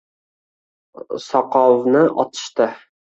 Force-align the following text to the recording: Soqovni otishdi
Soqovni 1.25 2.03
otishdi 2.25 2.69